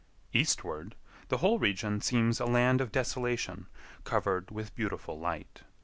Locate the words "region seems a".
1.59-2.45